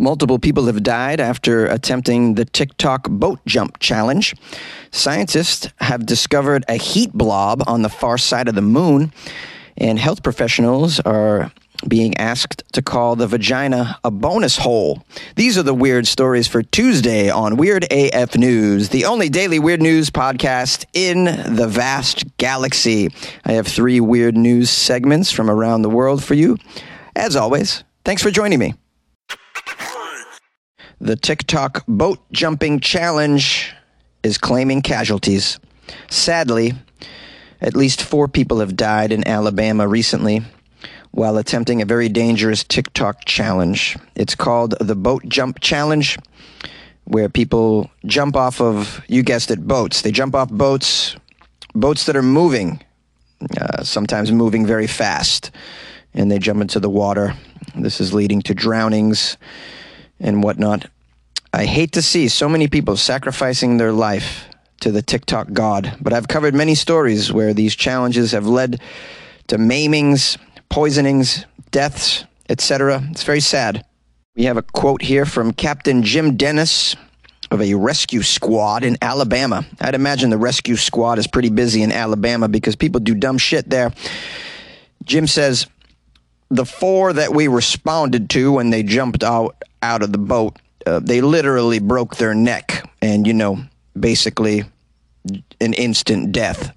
Multiple 0.00 0.38
people 0.38 0.64
have 0.64 0.82
died 0.82 1.20
after 1.20 1.66
attempting 1.66 2.34
the 2.34 2.46
TikTok 2.46 3.10
boat 3.10 3.38
jump 3.44 3.78
challenge. 3.80 4.34
Scientists 4.90 5.68
have 5.76 6.06
discovered 6.06 6.64
a 6.68 6.76
heat 6.76 7.12
blob 7.12 7.62
on 7.66 7.82
the 7.82 7.90
far 7.90 8.16
side 8.16 8.48
of 8.48 8.54
the 8.54 8.62
moon, 8.62 9.12
and 9.76 9.98
health 9.98 10.22
professionals 10.22 11.00
are 11.00 11.52
being 11.86 12.16
asked 12.16 12.64
to 12.72 12.80
call 12.80 13.14
the 13.14 13.26
vagina 13.26 13.98
a 14.02 14.10
bonus 14.10 14.56
hole. 14.56 15.04
These 15.36 15.58
are 15.58 15.62
the 15.62 15.74
weird 15.74 16.06
stories 16.06 16.48
for 16.48 16.62
Tuesday 16.62 17.28
on 17.28 17.58
Weird 17.58 17.86
AF 17.90 18.36
News, 18.36 18.88
the 18.88 19.04
only 19.04 19.28
daily 19.28 19.58
weird 19.58 19.82
news 19.82 20.08
podcast 20.08 20.86
in 20.94 21.24
the 21.24 21.68
vast 21.68 22.24
galaxy. 22.38 23.10
I 23.44 23.52
have 23.52 23.66
three 23.66 24.00
weird 24.00 24.34
news 24.34 24.70
segments 24.70 25.30
from 25.30 25.50
around 25.50 25.82
the 25.82 25.90
world 25.90 26.24
for 26.24 26.32
you. 26.32 26.56
As 27.14 27.36
always, 27.36 27.84
thanks 28.02 28.22
for 28.22 28.30
joining 28.30 28.58
me. 28.58 28.72
The 31.02 31.16
TikTok 31.16 31.86
boat 31.88 32.18
jumping 32.30 32.78
challenge 32.78 33.72
is 34.22 34.36
claiming 34.36 34.82
casualties. 34.82 35.58
Sadly, 36.10 36.74
at 37.62 37.74
least 37.74 38.02
four 38.02 38.28
people 38.28 38.60
have 38.60 38.76
died 38.76 39.10
in 39.10 39.26
Alabama 39.26 39.88
recently 39.88 40.42
while 41.10 41.38
attempting 41.38 41.80
a 41.80 41.86
very 41.86 42.10
dangerous 42.10 42.64
TikTok 42.64 43.24
challenge. 43.24 43.96
It's 44.14 44.34
called 44.34 44.74
the 44.78 44.94
Boat 44.94 45.26
Jump 45.26 45.60
Challenge, 45.60 46.18
where 47.04 47.30
people 47.30 47.90
jump 48.04 48.36
off 48.36 48.60
of, 48.60 49.00
you 49.08 49.22
guessed 49.22 49.50
it, 49.50 49.66
boats. 49.66 50.02
They 50.02 50.12
jump 50.12 50.34
off 50.34 50.50
boats, 50.50 51.16
boats 51.74 52.04
that 52.04 52.16
are 52.16 52.22
moving, 52.22 52.78
uh, 53.58 53.84
sometimes 53.84 54.30
moving 54.32 54.66
very 54.66 54.86
fast, 54.86 55.50
and 56.12 56.30
they 56.30 56.38
jump 56.38 56.60
into 56.60 56.78
the 56.78 56.90
water. 56.90 57.32
This 57.74 58.02
is 58.02 58.12
leading 58.12 58.42
to 58.42 58.54
drownings 58.54 59.38
and 60.20 60.42
whatnot. 60.42 60.86
I 61.52 61.64
hate 61.64 61.92
to 61.92 62.02
see 62.02 62.28
so 62.28 62.48
many 62.48 62.68
people 62.68 62.96
sacrificing 62.96 63.76
their 63.76 63.92
life 63.92 64.46
to 64.80 64.92
the 64.92 65.02
TikTok 65.02 65.52
god, 65.52 65.96
but 66.00 66.12
I've 66.12 66.28
covered 66.28 66.54
many 66.54 66.74
stories 66.74 67.32
where 67.32 67.52
these 67.52 67.74
challenges 67.74 68.32
have 68.32 68.46
led 68.46 68.80
to 69.48 69.58
maimings, 69.58 70.38
poisonings, 70.68 71.44
deaths, 71.70 72.24
etc. 72.48 73.02
It's 73.10 73.24
very 73.24 73.40
sad. 73.40 73.84
We 74.36 74.44
have 74.44 74.56
a 74.56 74.62
quote 74.62 75.02
here 75.02 75.26
from 75.26 75.52
Captain 75.52 76.02
Jim 76.02 76.36
Dennis 76.36 76.94
of 77.50 77.60
a 77.60 77.74
rescue 77.74 78.22
squad 78.22 78.84
in 78.84 78.96
Alabama. 79.02 79.66
I'd 79.80 79.96
imagine 79.96 80.30
the 80.30 80.38
rescue 80.38 80.76
squad 80.76 81.18
is 81.18 81.26
pretty 81.26 81.50
busy 81.50 81.82
in 81.82 81.90
Alabama 81.90 82.48
because 82.48 82.76
people 82.76 83.00
do 83.00 83.14
dumb 83.14 83.38
shit 83.38 83.68
there. 83.68 83.92
Jim 85.04 85.26
says, 85.26 85.66
the 86.48 86.64
four 86.64 87.12
that 87.12 87.34
we 87.34 87.48
responded 87.48 88.30
to 88.30 88.52
when 88.52 88.70
they 88.70 88.82
jumped 88.82 89.24
out 89.24 89.56
out 89.82 90.02
of 90.02 90.12
the 90.12 90.18
boat, 90.18 90.56
uh, 90.86 91.00
they 91.00 91.20
literally 91.20 91.78
broke 91.78 92.16
their 92.16 92.34
neck, 92.34 92.88
and 93.02 93.26
you 93.26 93.34
know, 93.34 93.58
basically, 93.98 94.64
an 95.60 95.74
instant 95.74 96.32
death. 96.32 96.74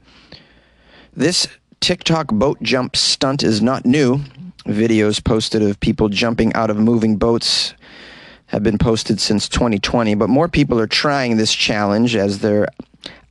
This 1.16 1.48
TikTok 1.80 2.28
boat 2.28 2.62
jump 2.62 2.96
stunt 2.96 3.44
is 3.44 3.62
not 3.62 3.86
new. 3.86 4.20
Videos 4.66 5.24
posted 5.24 5.62
of 5.62 5.80
people 5.80 6.10
jumping 6.10 6.54
out 6.54 6.70
of 6.70 6.78
moving 6.78 7.18
boats 7.18 7.74
have 8.48 8.64
been 8.64 8.78
posted 8.78 9.20
since 9.20 9.50
2020, 9.50 10.16
but 10.16 10.30
more 10.30 10.48
people 10.48 10.80
are 10.80 10.88
trying 10.88 11.38
this 11.38 11.54
challenge 11.54 12.16
as 12.16 12.40
they're 12.40 12.68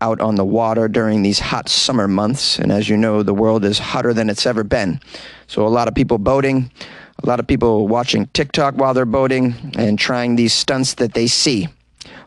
out 0.00 0.20
on 0.20 0.34
the 0.34 0.44
water 0.44 0.88
during 0.88 1.22
these 1.22 1.38
hot 1.38 1.68
summer 1.68 2.08
months. 2.08 2.58
And 2.58 2.72
as 2.72 2.88
you 2.88 2.96
know, 2.96 3.22
the 3.22 3.32
world 3.32 3.64
is 3.64 3.78
hotter 3.78 4.12
than 4.12 4.28
it's 4.28 4.46
ever 4.46 4.64
been. 4.64 5.00
So 5.46 5.64
a 5.64 5.68
lot 5.68 5.86
of 5.86 5.94
people 5.94 6.18
boating, 6.18 6.70
a 7.22 7.26
lot 7.26 7.40
of 7.40 7.46
people 7.46 7.88
watching 7.88 8.26
TikTok 8.26 8.74
while 8.74 8.94
they're 8.94 9.04
boating 9.04 9.72
and 9.76 9.98
trying 9.98 10.36
these 10.36 10.52
stunts 10.52 10.94
that 10.94 11.14
they 11.14 11.26
see. 11.26 11.68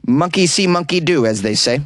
Monkey 0.06 0.48
see, 0.48 0.68
monkey 0.68 1.00
do, 1.00 1.26
as 1.26 1.42
they 1.42 1.56
say. 1.56 1.82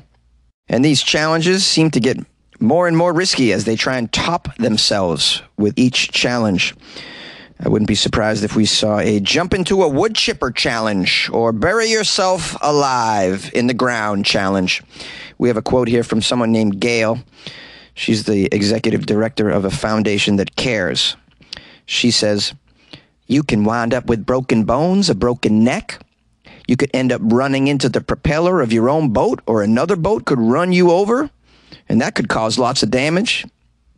And 0.67 0.83
these 0.83 1.01
challenges 1.01 1.65
seem 1.65 1.91
to 1.91 1.99
get 1.99 2.17
more 2.59 2.87
and 2.87 2.95
more 2.95 3.13
risky 3.13 3.53
as 3.53 3.65
they 3.65 3.75
try 3.75 3.97
and 3.97 4.11
top 4.11 4.55
themselves 4.57 5.41
with 5.57 5.77
each 5.77 6.11
challenge. 6.11 6.75
I 7.61 7.67
wouldn't 7.67 7.87
be 7.89 7.95
surprised 7.95 8.43
if 8.43 8.55
we 8.55 8.65
saw 8.65 8.99
a 8.99 9.19
jump 9.19 9.53
into 9.53 9.83
a 9.83 9.89
wood 9.89 10.15
chipper 10.15 10.51
challenge 10.51 11.29
or 11.33 11.51
bury 11.51 11.87
yourself 11.87 12.55
alive 12.61 13.51
in 13.53 13.67
the 13.67 13.73
ground 13.73 14.25
challenge. 14.25 14.81
We 15.37 15.49
have 15.49 15.57
a 15.57 15.61
quote 15.61 15.89
here 15.89 16.03
from 16.03 16.21
someone 16.21 16.51
named 16.51 16.79
Gail. 16.79 17.19
She's 17.95 18.23
the 18.23 18.47
executive 18.53 19.05
director 19.05 19.49
of 19.49 19.65
a 19.65 19.71
foundation 19.71 20.37
that 20.37 20.55
cares. 20.55 21.17
She 21.85 22.11
says, 22.11 22.53
You 23.29 23.43
can 23.43 23.63
wind 23.63 23.93
up 23.93 24.07
with 24.07 24.25
broken 24.25 24.63
bones, 24.63 25.07
a 25.07 25.13
broken 25.13 25.63
neck. 25.63 26.01
You 26.67 26.75
could 26.75 26.89
end 26.95 27.11
up 27.11 27.21
running 27.23 27.67
into 27.67 27.87
the 27.87 28.01
propeller 28.01 28.59
of 28.59 28.73
your 28.73 28.89
own 28.89 29.13
boat, 29.13 29.41
or 29.45 29.61
another 29.61 29.95
boat 29.95 30.25
could 30.25 30.39
run 30.39 30.73
you 30.73 30.89
over, 30.89 31.29
and 31.87 32.01
that 32.01 32.15
could 32.15 32.27
cause 32.27 32.57
lots 32.57 32.81
of 32.81 32.89
damage, 32.89 33.45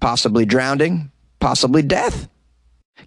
possibly 0.01 0.43
drowning, 0.43 1.11
possibly 1.39 1.81
death. 1.81 2.27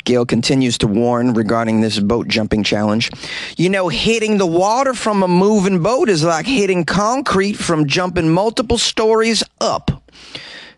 Gail 0.05 0.25
continues 0.25 0.79
to 0.79 0.87
warn 0.87 1.35
regarding 1.35 1.83
this 1.83 2.01
boat 2.01 2.27
jumping 2.27 2.65
challenge. 2.65 3.11
You 3.59 3.69
know, 3.69 3.89
hitting 3.89 4.39
the 4.39 4.47
water 4.47 4.95
from 4.95 5.23
a 5.23 5.29
moving 5.29 5.83
boat 5.83 6.09
is 6.09 6.25
like 6.25 6.47
hitting 6.47 6.87
concrete 6.87 7.55
from 7.55 7.87
jumping 7.87 8.31
multiple 8.31 8.79
stories 8.79 9.43
up. 9.61 10.11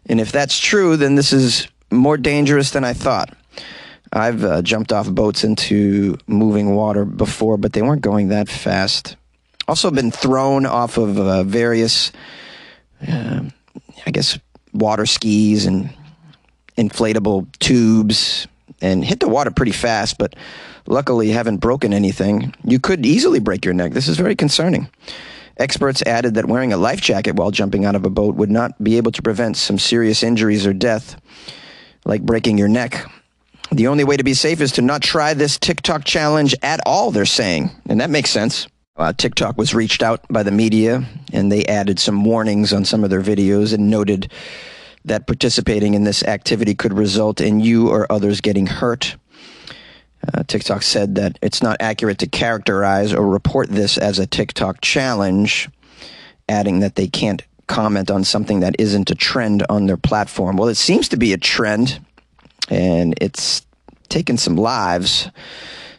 And 0.07 0.21
if 0.21 0.33
that's 0.33 0.59
true, 0.59 0.97
then 0.97 1.15
this 1.15 1.33
is 1.33 1.69
more 1.93 2.17
dangerous 2.17 2.73
than 2.73 2.83
I 2.83 2.95
thought. 2.95 3.33
I've 4.13 4.45
uh, 4.45 4.63
jumped 4.63 4.93
off 4.93 5.11
boats 5.11 5.45
into 5.45 6.19
moving 6.27 6.75
water 6.75 7.05
before, 7.05 7.57
but 7.57 7.73
they 7.73 7.83
weren't 7.83 8.03
going 8.03 8.29
that 8.29 8.49
fast. 8.49 9.17
Also, 9.69 9.91
been 9.91 10.11
thrown 10.11 10.65
off 10.65 10.97
of 10.97 11.19
uh, 11.19 11.43
various, 11.43 12.13
uh, 13.07 13.43
I 14.07 14.11
guess, 14.11 14.39
water 14.73 15.07
skis 15.07 15.67
and 15.67 15.91
inflatable 16.79 17.47
tubes 17.59 18.47
and 18.81 19.05
hit 19.05 19.21
the 19.21 19.29
water 19.29 19.51
pretty 19.51 19.73
fast, 19.73 20.19
but 20.19 20.37
luckily 20.87 21.31
haven't 21.31 21.59
broken 21.59 21.93
anything. 21.93 22.55
You 22.65 22.79
could 22.79 23.05
easily 23.05 23.41
break 23.41 23.65
your 23.65 23.75
neck. 23.75 23.93
This 23.93 24.09
is 24.09 24.17
very 24.17 24.37
concerning. 24.37 24.89
Experts 25.57 26.03
added 26.03 26.35
that 26.35 26.47
wearing 26.47 26.73
a 26.73 26.77
life 26.77 27.01
jacket 27.01 27.35
while 27.35 27.51
jumping 27.51 27.87
out 27.87 27.95
of 27.95 28.05
a 28.05 28.11
boat 28.11 28.35
would 28.35 28.51
not 28.51 28.83
be 28.83 28.99
able 28.99 29.11
to 29.13 29.23
prevent 29.23 29.57
some 29.57 29.79
serious 29.79 30.23
injuries 30.23 30.67
or 30.67 30.75
death, 30.75 31.21
like 32.05 32.23
breaking 32.23 32.59
your 32.59 32.69
neck. 32.69 33.11
The 33.73 33.89
only 33.89 34.05
way 34.05 34.17
to 34.17 34.25
be 34.25 34.35
safe 34.35 34.61
is 34.61 34.73
to 34.73 34.83
not 34.83 35.03
try 35.03 35.35
this 35.35 35.59
TikTok 35.59 36.05
challenge 36.05 36.55
at 36.63 36.81
all, 36.87 37.11
they're 37.11 37.27
saying. 37.27 37.71
And 37.89 38.01
that 38.01 38.11
makes 38.11 38.31
sense. 38.31 38.69
Uh, 38.97 39.13
TikTok 39.13 39.59
was 39.59 39.75
reached 39.75 40.03
out 40.03 40.25
by 40.31 40.43
the 40.43 40.51
media, 40.51 41.05
and 41.33 41.53
they 41.53 41.65
added 41.67 41.99
some 41.99 42.25
warnings 42.25 42.73
on 42.73 42.85
some 42.85 43.05
of 43.05 43.11
their 43.11 43.23
videos 43.23 43.75
and 43.75 43.91
noted 43.91 44.33
that 45.05 45.27
participating 45.27 45.95
in 45.95 46.05
this 46.05 46.23
activity 46.25 46.75
could 46.75 46.93
result 46.93 47.41
in 47.41 47.61
you 47.61 47.89
or 47.89 48.11
others 48.11 48.41
getting 48.41 48.67
hurt. 48.67 49.17
Uh, 50.33 50.43
TikTok 50.45 50.83
said 50.83 51.15
that 51.17 51.39
it's 51.43 51.63
not 51.63 51.77
accurate 51.79 52.19
to 52.19 52.27
characterize 52.27 53.13
or 53.13 53.27
report 53.27 53.69
this 53.69 53.99
as 53.99 54.19
a 54.19 54.27
TikTok 54.27 54.81
challenge, 54.81 55.69
adding 56.49 56.81
that 56.81 56.97
they 56.97 57.07
can't 57.07 57.43
comment 57.67 58.11
on 58.11 58.25
something 58.25 58.61
that 58.61 58.77
isn't 58.79 59.11
a 59.11 59.15
trend 59.15 59.65
on 59.69 59.87
their 59.87 59.97
platform. 59.97 60.57
Well, 60.57 60.69
it 60.69 60.77
seems 60.77 61.09
to 61.11 61.17
be 61.17 61.33
a 61.33 61.39
trend, 61.39 62.01
and 62.69 63.15
it's 63.21 63.67
taken 64.09 64.37
some 64.37 64.57
lives. 64.57 65.31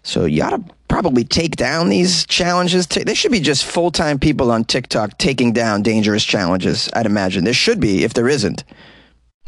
So 0.04 0.26
you 0.26 0.44
ought 0.44 0.52
to 0.52 0.64
probably 0.88 1.24
take 1.24 1.58
down 1.58 1.90
these 1.90 2.26
challenges. 2.26 2.88
They 2.88 3.14
should 3.14 3.32
be 3.32 3.42
just 3.42 3.66
full 3.66 3.92
time 3.92 4.20
people 4.20 4.52
on 4.52 4.64
TikTok 4.64 5.18
taking 5.18 5.52
down 5.52 5.84
dangerous 5.84 6.24
challenges, 6.24 6.90
I'd 6.94 7.06
imagine. 7.06 7.44
There 7.44 7.54
should 7.54 7.80
be, 7.80 8.04
if 8.04 8.14
there 8.14 8.30
isn't 8.30 8.64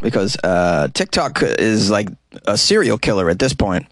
because 0.02 0.38
uh, 0.44 0.90
TikTok 0.94 1.42
is 1.42 1.90
like 1.90 2.10
a 2.46 2.58
serial 2.58 2.98
killer 2.98 3.30
at 3.30 3.40
this 3.40 3.54
point. 3.54 3.86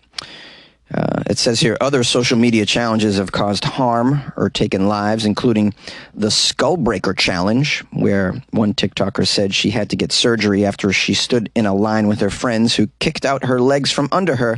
Uh, 0.93 1.21
it 1.29 1.37
says 1.37 1.59
here 1.59 1.77
other 1.81 2.03
social 2.03 2.37
media 2.37 2.65
challenges 2.65 3.17
have 3.17 3.31
caused 3.31 3.65
harm 3.65 4.31
or 4.37 4.49
taken 4.49 4.87
lives, 4.87 5.25
including 5.25 5.73
the 6.13 6.31
Skull 6.31 6.78
Breaker 6.78 7.13
Challenge, 7.13 7.84
where 7.91 8.41
one 8.51 8.73
TikToker 8.73 9.28
said 9.28 9.53
she 9.53 9.72
had 9.72 9.89
to 9.89 9.97
get 9.97 10.13
surgery 10.13 10.66
after 10.66 10.93
she 10.93 11.13
stood 11.13 11.51
in 11.55 11.66
a 11.66 11.73
line 11.73 12.07
with 12.07 12.22
her 12.22 12.29
friends 12.29 12.75
who 12.75 12.87
kicked 12.99 13.25
out 13.25 13.45
her 13.45 13.59
legs 13.59 13.91
from 13.91 14.07
under 14.11 14.37
her, 14.37 14.57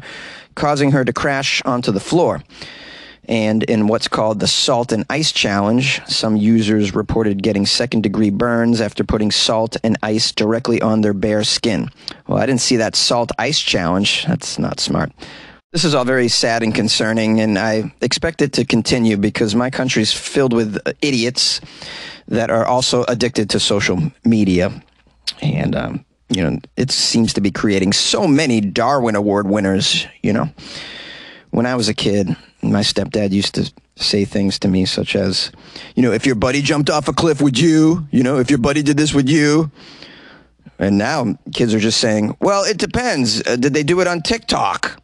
causing 0.54 0.92
her 0.92 1.04
to 1.04 1.14
crash 1.14 1.62
onto 1.66 1.92
the 1.92 2.00
floor. 2.00 2.44
And 3.28 3.62
in 3.64 3.88
what's 3.88 4.08
called 4.08 4.40
the 4.40 4.48
Salt 4.48 4.92
and 4.92 5.06
Ice 5.10 5.32
Challenge, 5.32 6.02
some 6.08 6.36
users 6.36 6.96
reported 6.96 7.44
getting 7.44 7.68
second 7.68 8.02
degree 8.02 8.32
burns 8.32 8.82
after 8.82 9.04
putting 9.04 9.30
salt 9.30 9.78
and 9.84 9.98
ice 10.02 10.32
directly 10.32 10.82
on 10.82 11.02
their 11.02 11.14
bare 11.14 11.44
skin. 11.44 11.90
Well, 12.28 12.40
I 12.40 12.48
didn't 12.48 12.62
see 12.62 12.78
that 12.78 12.96
Salt 12.96 13.32
Ice 13.38 13.60
Challenge. 13.60 14.26
That's 14.26 14.58
not 14.58 14.80
smart. 14.80 15.12
This 15.72 15.84
is 15.84 15.94
all 15.94 16.04
very 16.04 16.30
sad 16.30 16.64
and 16.64 16.74
concerning, 16.74 17.40
and 17.42 17.60
I 17.60 17.94
expect 18.02 18.42
it 18.42 18.54
to 18.54 18.66
continue 18.66 19.18
because 19.18 19.54
my 19.54 19.70
country's 19.70 20.12
filled 20.12 20.52
with 20.52 20.80
idiots 21.04 21.62
that 22.28 22.50
are 22.50 22.66
also 22.66 23.04
addicted 23.04 23.52
to 23.52 23.60
social 23.60 24.12
media. 24.26 24.82
And, 25.44 25.76
um, 25.76 26.06
you 26.28 26.42
know, 26.42 26.58
it 26.76 26.90
seems 26.90 27.34
to 27.34 27.42
be 27.42 27.52
creating 27.52 27.94
so 27.94 28.26
many 28.28 28.62
Darwin 28.62 29.16
Award 29.16 29.48
winners, 29.48 30.08
you 30.24 30.34
know. 30.34 30.50
When 31.52 31.68
I 31.68 31.76
was 31.76 31.88
a 31.88 31.94
kid, 31.94 32.36
my 32.64 32.82
stepdad 32.82 33.30
used 33.30 33.54
to 33.54 33.72
say 33.96 34.26
things 34.26 34.58
to 34.60 34.68
me 34.68 34.86
such 34.86 35.16
as, 35.16 35.52
you 35.94 36.02
know, 36.02 36.12
if 36.12 36.26
your 36.26 36.34
buddy 36.34 36.64
jumped 36.64 36.90
off 36.90 37.08
a 37.08 37.14
cliff, 37.14 37.44
would 37.44 37.60
you? 37.60 38.08
You 38.10 38.24
know, 38.24 38.40
if 38.40 38.50
your 38.50 38.58
buddy 38.58 38.82
did 38.82 38.98
this, 38.98 39.14
would 39.14 39.30
you? 39.30 39.70
And 40.80 40.98
now 40.98 41.38
kids 41.54 41.76
are 41.76 41.80
just 41.80 42.00
saying, 42.00 42.38
well, 42.40 42.64
it 42.64 42.80
depends. 42.80 43.46
Uh, 43.46 43.56
did 43.56 43.76
they 43.76 43.84
do 43.84 44.02
it 44.02 44.08
on 44.08 44.24
TikTok? 44.24 45.00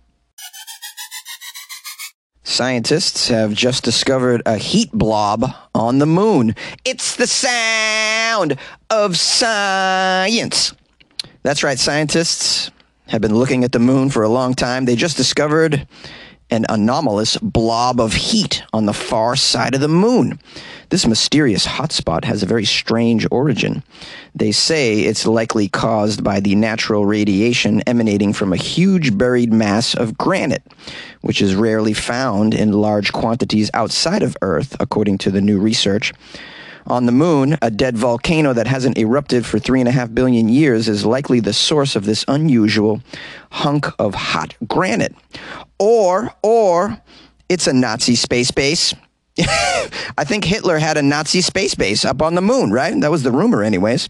Scientists 2.48 3.28
have 3.30 3.54
just 3.54 3.84
discovered 3.84 4.44
a 4.46 4.56
heat 4.56 4.92
blob 4.92 5.44
on 5.74 5.98
the 5.98 6.06
moon. 6.06 6.56
It's 6.86 7.16
the 7.16 7.26
sound 7.26 8.58
of 8.92 9.18
science. 9.18 10.72
That's 11.42 11.64
right, 11.64 11.80
scientists 11.80 12.70
have 13.08 13.20
been 13.20 13.36
looking 13.36 13.64
at 13.64 13.72
the 13.72 13.80
moon 13.80 14.12
for 14.12 14.22
a 14.22 14.30
long 14.30 14.54
time. 14.54 14.86
They 14.86 14.96
just 14.96 15.18
discovered 15.18 15.88
an 16.50 16.66
anomalous 16.70 17.38
blob 17.38 18.00
of 18.00 18.14
heat 18.14 18.64
on 18.72 18.86
the 18.86 18.94
far 18.94 19.36
side 19.36 19.74
of 19.74 19.82
the 19.82 19.88
moon. 19.88 20.40
This 20.90 21.08
mysterious 21.08 21.66
hotspot 21.66 22.26
has 22.26 22.44
a 22.44 22.46
very 22.46 22.66
strange 22.66 23.28
origin. 23.32 23.84
They 24.36 24.52
say 24.52 25.00
it's 25.02 25.26
likely 25.26 25.68
caused 25.68 26.24
by 26.24 26.40
the 26.40 26.56
natural 26.56 27.06
radiation 27.06 27.82
emanating 27.82 28.34
from 28.34 28.54
a 28.54 28.58
huge 28.58 29.18
buried 29.18 29.52
mass 29.52 29.96
of 29.96 30.18
granite, 30.18 30.64
which 31.22 31.42
is 31.42 31.56
rarely 31.56 31.94
found 31.94 32.54
in 32.54 32.72
large 32.72 33.12
quantities 33.12 33.72
outside 33.74 34.22
of 34.22 34.38
Earth, 34.42 34.76
according 34.80 35.18
to 35.20 35.32
the 35.32 35.42
new 35.42 35.60
research. 35.60 36.14
On 36.88 37.08
the 37.08 37.12
moon, 37.12 37.58
a 37.62 37.72
dead 37.72 37.98
volcano 37.98 38.54
that 38.54 38.68
hasn't 38.68 38.98
erupted 38.98 39.46
for 39.46 39.58
three 39.58 39.80
and 39.80 39.90
a 39.90 39.92
half 39.92 40.14
billion 40.14 40.50
years 40.50 40.88
is 40.88 41.06
likely 41.06 41.40
the 41.40 41.54
source 41.54 41.96
of 41.96 42.06
this 42.06 42.24
unusual 42.28 43.02
hunk 43.52 43.88
of 43.98 44.14
hot 44.14 44.54
granite. 44.68 45.16
Or, 45.80 46.32
or, 46.44 47.02
it's 47.50 47.66
a 47.66 47.74
Nazi 47.74 48.16
space 48.16 48.52
base. 48.52 48.94
I 49.40 50.24
think 50.24 50.46
Hitler 50.46 50.78
had 50.78 50.98
a 50.98 51.02
Nazi 51.02 51.42
space 51.42 51.74
base 51.74 52.06
up 52.06 52.22
on 52.22 52.36
the 52.36 52.42
moon, 52.42 52.72
right? 52.72 53.00
That 53.02 53.12
was 53.12 53.24
the 53.24 53.32
rumor, 53.32 53.64
anyways. 53.64 54.08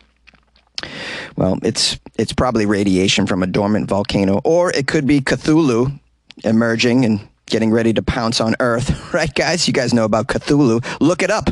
Well, 1.37 1.57
it's 1.63 1.97
it's 2.17 2.33
probably 2.33 2.65
radiation 2.65 3.25
from 3.25 3.41
a 3.41 3.47
dormant 3.47 3.89
volcano, 3.89 4.41
or 4.43 4.71
it 4.71 4.87
could 4.87 5.07
be 5.07 5.21
Cthulhu 5.21 5.99
emerging 6.43 7.05
and 7.05 7.27
getting 7.45 7.71
ready 7.71 7.93
to 7.93 8.01
pounce 8.01 8.41
on 8.41 8.55
Earth, 8.59 9.13
right, 9.13 9.33
guys? 9.33 9.67
You 9.67 9.73
guys 9.73 9.93
know 9.93 10.05
about 10.05 10.27
Cthulhu. 10.27 10.83
Look 10.99 11.23
it 11.23 11.31
up. 11.31 11.49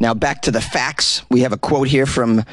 Now, 0.00 0.14
back 0.14 0.42
to 0.42 0.50
the 0.50 0.60
facts. 0.60 1.22
We 1.30 1.40
have 1.40 1.52
a 1.52 1.58
quote 1.58 1.88
here 1.88 2.06
from 2.06 2.44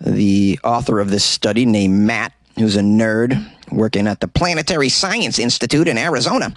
the 0.00 0.58
author 0.62 1.00
of 1.00 1.10
this 1.10 1.24
study 1.24 1.64
named 1.64 1.98
Matt, 1.98 2.32
who's 2.58 2.76
a 2.76 2.80
nerd 2.80 3.50
working 3.70 4.06
at 4.06 4.20
the 4.20 4.28
Planetary 4.28 4.88
Science 4.88 5.38
Institute 5.38 5.88
in 5.88 5.96
Arizona. 5.96 6.54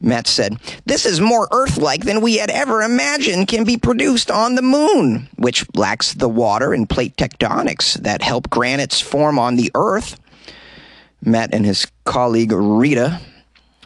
Matt 0.00 0.26
said, 0.26 0.58
This 0.86 1.06
is 1.06 1.20
more 1.20 1.48
Earth 1.50 1.76
like 1.76 2.04
than 2.04 2.20
we 2.20 2.36
had 2.36 2.50
ever 2.50 2.82
imagined 2.82 3.48
can 3.48 3.64
be 3.64 3.76
produced 3.76 4.30
on 4.30 4.54
the 4.54 4.62
moon, 4.62 5.28
which 5.36 5.64
lacks 5.74 6.12
the 6.12 6.28
water 6.28 6.72
and 6.72 6.88
plate 6.88 7.16
tectonics 7.16 7.94
that 7.94 8.22
help 8.22 8.50
granites 8.50 9.00
form 9.00 9.38
on 9.38 9.56
the 9.56 9.70
Earth. 9.74 10.20
Matt 11.22 11.54
and 11.54 11.64
his 11.64 11.86
colleague 12.04 12.52
Rita 12.52 13.20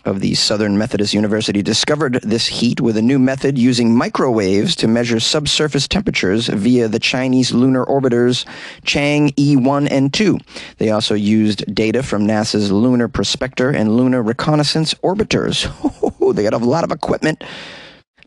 of 0.08 0.20
the 0.20 0.34
Southern 0.34 0.76
Methodist 0.76 1.14
University 1.14 1.62
discovered 1.62 2.14
this 2.22 2.46
heat 2.46 2.80
with 2.80 2.96
a 2.96 3.02
new 3.02 3.18
method 3.18 3.58
using 3.58 3.94
microwaves 3.94 4.74
to 4.76 4.88
measure 4.88 5.20
subsurface 5.20 5.86
temperatures 5.86 6.48
via 6.48 6.88
the 6.88 6.98
Chinese 6.98 7.52
lunar 7.52 7.84
orbiters 7.84 8.44
Chang'e 8.82 9.62
1 9.62 9.88
and 9.88 10.12
2. 10.12 10.38
They 10.78 10.90
also 10.90 11.14
used 11.14 11.72
data 11.74 12.02
from 12.02 12.26
NASA's 12.26 12.72
Lunar 12.72 13.08
Prospector 13.08 13.70
and 13.70 13.96
Lunar 13.96 14.22
Reconnaissance 14.22 14.94
orbiters. 14.94 15.68
they 16.34 16.42
got 16.42 16.54
a 16.54 16.58
lot 16.58 16.84
of 16.84 16.90
equipment. 16.90 17.44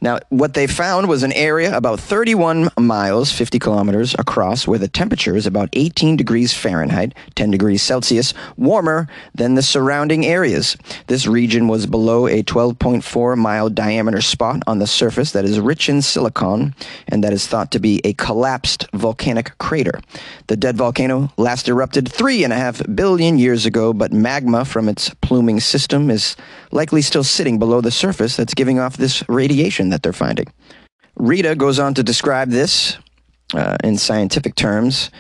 Now, 0.04 0.18
what 0.30 0.56
they 0.56 0.66
found 0.66 1.08
was 1.08 1.22
an 1.22 1.32
area 1.34 1.78
about 1.78 2.00
31 2.00 2.72
miles, 2.80 3.32
50 3.32 3.60
kilometers 3.60 4.16
across, 4.18 4.68
where 4.68 4.80
the 4.80 4.88
temperature 4.88 5.36
is 5.36 5.46
about 5.46 5.70
18 5.74 6.16
degrees 6.16 6.56
Fahrenheit, 6.56 7.14
10 7.36 7.52
degrees 7.52 7.84
Celsius, 7.84 8.34
warmer 8.58 9.08
than 9.36 9.54
the 9.54 9.62
surrounding 9.62 10.26
areas. 10.26 10.76
This 11.06 11.28
region 11.28 11.68
was 11.68 11.86
below 11.86 12.26
a 12.26 12.42
12.4 12.42 13.38
mile 13.38 13.70
diameter 13.70 14.22
spot 14.22 14.64
on 14.66 14.80
the 14.80 14.88
surface 14.88 15.34
that 15.34 15.46
is 15.46 15.60
rich 15.60 15.88
in 15.88 16.02
silicon 16.02 16.74
and 17.08 17.24
that 17.24 17.32
is 17.32 17.46
thought 17.46 17.72
to 17.74 17.80
be 17.80 18.02
a 18.04 18.14
collapsed 18.14 18.88
volcanic 18.94 19.56
crater. 19.60 20.02
The 20.48 20.58
dead 20.58 20.78
volcano 20.78 21.32
last 21.38 21.70
erupted 21.70 22.12
three 22.12 22.44
and 22.44 22.52
a 22.52 22.56
half 22.56 22.82
billion 22.96 23.38
years 23.38 23.68
ago, 23.68 23.94
but 23.94 24.12
magma 24.12 24.66
from 24.66 24.90
its 24.90 25.12
pluming 25.22 25.60
system 25.60 26.10
is 26.10 26.36
likely 26.72 27.04
still 27.04 27.24
sitting 27.24 27.60
below 27.60 27.82
the 27.82 27.92
surface 27.92 28.36
that's 28.36 28.56
giving 28.56 28.80
off 28.80 28.98
this 28.98 29.24
radiation 29.30 29.91
that 29.92 30.04
they're 30.04 30.14
finding. 30.14 30.48
Rita 31.16 31.56
goes 31.56 31.80
on 31.80 31.94
to 31.94 32.04
describe 32.04 32.50
this 32.50 32.98
uh, 33.54 33.78
in 33.84 33.98
scientific 33.98 34.56
terms. 34.56 35.12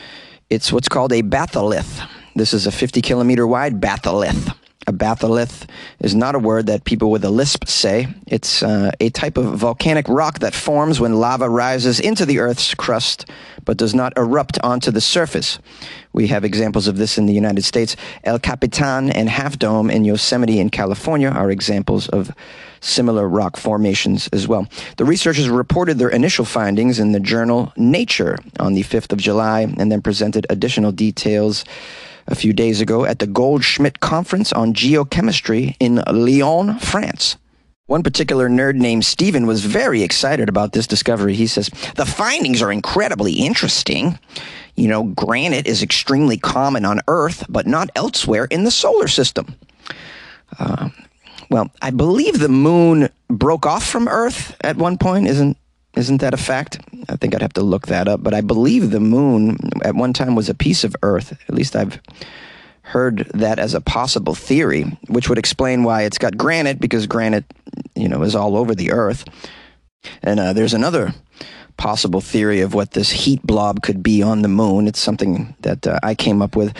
It's 0.49 0.71
what's 0.71 0.89
called 0.89 1.13
a 1.13 1.21
batholith. 1.21 2.07
This 2.35 2.53
is 2.53 2.65
a 2.65 2.71
50 2.71 3.01
kilometer 3.01 3.45
wide 3.45 3.79
batholith. 3.79 4.55
A 4.87 4.93
batholith 4.93 5.67
is 5.99 6.15
not 6.15 6.33
a 6.33 6.39
word 6.39 6.65
that 6.65 6.85
people 6.85 7.11
with 7.11 7.23
a 7.23 7.29
lisp 7.29 7.67
say. 7.67 8.07
It's 8.25 8.63
uh, 8.63 8.91
a 8.99 9.11
type 9.11 9.37
of 9.37 9.45
volcanic 9.59 10.07
rock 10.09 10.39
that 10.39 10.55
forms 10.55 10.99
when 10.99 11.19
lava 11.19 11.47
rises 11.47 11.99
into 11.99 12.25
the 12.25 12.39
Earth's 12.39 12.73
crust 12.73 13.29
but 13.63 13.77
does 13.77 13.93
not 13.93 14.17
erupt 14.17 14.57
onto 14.63 14.89
the 14.89 15.01
surface. 15.01 15.59
We 16.13 16.27
have 16.27 16.43
examples 16.43 16.87
of 16.87 16.97
this 16.97 17.17
in 17.17 17.27
the 17.27 17.33
United 17.33 17.63
States. 17.63 17.95
El 18.23 18.39
Capitan 18.39 19.11
and 19.11 19.29
Half 19.29 19.59
Dome 19.59 19.91
in 19.91 20.03
Yosemite 20.03 20.59
in 20.59 20.69
California 20.69 21.29
are 21.29 21.51
examples 21.51 22.09
of 22.09 22.31
similar 22.79 23.29
rock 23.29 23.57
formations 23.57 24.27
as 24.33 24.47
well. 24.47 24.67
The 24.97 25.05
researchers 25.05 25.47
reported 25.47 25.99
their 25.99 26.09
initial 26.09 26.43
findings 26.43 26.99
in 26.99 27.11
the 27.11 27.19
journal 27.19 27.71
Nature 27.77 28.37
on 28.59 28.73
the 28.73 28.83
5th 28.83 29.13
of 29.13 29.19
July 29.19 29.61
and 29.61 29.91
then 29.91 30.01
presented 30.01 30.47
additional 30.49 30.91
details 30.91 31.63
a 32.31 32.35
few 32.35 32.53
days 32.53 32.81
ago 32.81 33.05
at 33.05 33.19
the 33.19 33.27
Goldschmidt 33.27 33.99
Conference 33.99 34.53
on 34.53 34.73
Geochemistry 34.73 35.75
in 35.79 36.01
Lyon, 36.07 36.79
France. 36.79 37.37
One 37.87 38.03
particular 38.03 38.49
nerd 38.49 38.75
named 38.75 39.03
Steven 39.03 39.45
was 39.45 39.65
very 39.65 40.01
excited 40.01 40.47
about 40.47 40.71
this 40.71 40.87
discovery. 40.87 41.35
He 41.35 41.45
says, 41.45 41.69
The 41.97 42.05
findings 42.05 42.61
are 42.61 42.71
incredibly 42.71 43.33
interesting. 43.33 44.17
You 44.75 44.87
know, 44.87 45.03
granite 45.03 45.67
is 45.67 45.83
extremely 45.83 46.37
common 46.37 46.85
on 46.85 47.01
Earth, 47.09 47.43
but 47.49 47.67
not 47.67 47.89
elsewhere 47.95 48.45
in 48.45 48.63
the 48.63 48.71
solar 48.71 49.09
system. 49.09 49.55
Uh, 50.57 50.89
well, 51.49 51.69
I 51.81 51.89
believe 51.89 52.39
the 52.39 52.47
moon 52.47 53.09
broke 53.27 53.65
off 53.65 53.85
from 53.85 54.07
Earth 54.07 54.55
at 54.61 54.77
one 54.77 54.97
point. 54.97 55.27
Isn't 55.27 55.57
isn't 55.95 56.21
that 56.21 56.33
a 56.33 56.37
fact? 56.37 56.79
I 57.09 57.17
think 57.17 57.35
I'd 57.35 57.41
have 57.41 57.53
to 57.53 57.61
look 57.61 57.87
that 57.87 58.07
up. 58.07 58.23
But 58.23 58.33
I 58.33 58.41
believe 58.41 58.91
the 58.91 58.99
moon 58.99 59.57
at 59.83 59.95
one 59.95 60.13
time 60.13 60.35
was 60.35 60.49
a 60.49 60.53
piece 60.53 60.83
of 60.83 60.95
Earth. 61.03 61.37
At 61.47 61.55
least 61.55 61.75
I've 61.75 61.99
heard 62.83 63.29
that 63.33 63.59
as 63.59 63.73
a 63.73 63.81
possible 63.81 64.35
theory, 64.35 64.83
which 65.07 65.29
would 65.29 65.37
explain 65.37 65.83
why 65.83 66.03
it's 66.03 66.17
got 66.17 66.37
granite 66.37 66.79
because 66.79 67.07
granite, 67.07 67.45
you 67.95 68.07
know, 68.07 68.23
is 68.23 68.35
all 68.35 68.55
over 68.55 68.73
the 68.73 68.91
Earth. 68.91 69.25
And 70.23 70.39
uh, 70.39 70.53
there's 70.53 70.73
another 70.73 71.13
possible 71.77 72.21
theory 72.21 72.61
of 72.61 72.73
what 72.73 72.91
this 72.91 73.11
heat 73.11 73.41
blob 73.43 73.81
could 73.81 74.01
be 74.01 74.21
on 74.21 74.41
the 74.41 74.47
moon. 74.47 74.87
It's 74.87 74.99
something 74.99 75.55
that 75.61 75.85
uh, 75.87 75.99
I 76.03 76.15
came 76.15 76.41
up 76.41 76.55
with. 76.55 76.75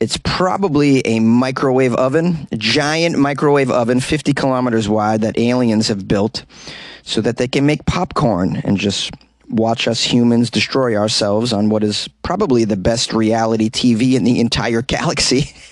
It's 0.00 0.18
probably 0.18 1.00
a 1.06 1.20
microwave 1.20 1.94
oven, 1.94 2.48
a 2.50 2.56
giant 2.56 3.16
microwave 3.18 3.70
oven, 3.70 4.00
50 4.00 4.34
kilometers 4.34 4.88
wide, 4.88 5.20
that 5.20 5.38
aliens 5.38 5.88
have 5.88 6.08
built 6.08 6.44
so 7.02 7.20
that 7.20 7.36
they 7.36 7.48
can 7.48 7.66
make 7.66 7.84
popcorn 7.86 8.56
and 8.64 8.78
just 8.78 9.12
watch 9.48 9.86
us 9.86 10.02
humans 10.02 10.50
destroy 10.50 10.96
ourselves 10.96 11.52
on 11.52 11.68
what 11.68 11.84
is 11.84 12.08
probably 12.22 12.64
the 12.64 12.76
best 12.76 13.12
reality 13.12 13.68
TV 13.68 14.14
in 14.14 14.24
the 14.24 14.40
entire 14.40 14.82
galaxy. 14.82 15.54